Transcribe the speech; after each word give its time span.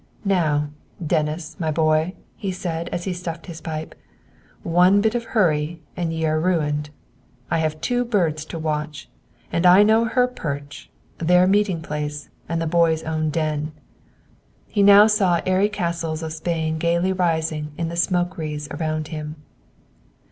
"Now, 0.25 0.71
Dennis, 1.05 1.55
my 1.59 1.69
boy," 1.69 2.15
he 2.35 2.51
said, 2.51 2.89
as 2.89 3.03
he 3.03 3.13
stuffed 3.13 3.45
his 3.45 3.61
pipe. 3.61 3.93
"One 4.63 4.99
bit 4.99 5.13
of 5.13 5.25
hurry, 5.25 5.83
and 5.95 6.11
ye 6.11 6.25
are 6.25 6.39
ruined! 6.39 6.89
I 7.51 7.59
have 7.59 7.79
two 7.81 8.03
birds 8.03 8.43
to 8.45 8.57
watch. 8.57 9.07
And 9.51 9.63
I 9.63 9.83
know 9.83 10.05
her 10.05 10.25
perch, 10.27 10.89
their 11.19 11.45
meetingplace, 11.45 12.29
and 12.49 12.59
the 12.59 12.65
boy's 12.65 13.03
own 13.03 13.29
den!" 13.29 13.73
He 14.65 14.81
now 14.81 15.05
saw 15.05 15.39
airy 15.45 15.69
castles 15.69 16.23
of 16.23 16.33
Spain 16.33 16.79
gaily 16.79 17.13
rising 17.13 17.71
in 17.77 17.89
the 17.89 17.95
smoke 17.95 18.39
wreaths 18.39 18.67
around 18.71 19.09
him. 19.09 19.35